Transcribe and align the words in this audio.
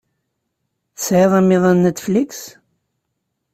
Tesɛiḍ 0.97 1.31
amiḍan 1.39 1.77
Netflix? 1.85 2.39